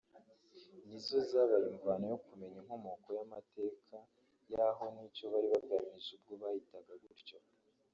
nizo 0.87 1.17
zabaye 1.29 1.65
imvano 1.75 2.05
yo 2.13 2.17
kumenya 2.25 2.57
inkomoko 2.61 3.07
y’amateka 3.17 3.97
y’aho 4.51 4.83
n’icyo 4.93 5.25
bari 5.33 5.47
bagamije 5.53 6.09
ubwo 6.15 6.33
bahitaga 6.41 6.93
gutyo 7.03 7.37